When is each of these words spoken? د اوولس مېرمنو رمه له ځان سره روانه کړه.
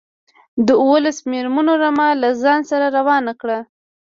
د 0.65 0.67
اوولس 0.81 1.17
مېرمنو 1.31 1.73
رمه 1.81 2.07
له 2.21 2.29
ځان 2.43 2.59
سره 2.69 2.85
روانه 2.97 3.33
کړه. 3.41 3.59